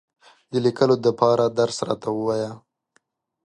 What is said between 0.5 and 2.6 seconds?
د لیکلو دپاره درس راته ووایه!